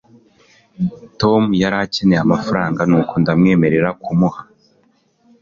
tom 1.19 1.43
yari 1.61 1.75
akeneye 1.83 2.21
amafaranga, 2.23 2.81
nuko 2.89 3.13
ndamwemerera 3.21 3.89
kumuha 4.03 4.41